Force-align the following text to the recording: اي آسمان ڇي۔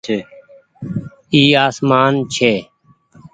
اي 1.33 1.41
آسمان 1.67 2.13
ڇي۔ 2.33 2.53